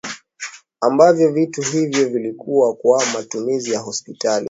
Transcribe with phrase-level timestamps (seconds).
[0.81, 4.39] Ambavyo vitu hivyo vilikuwa kwa matumizi ya hospitali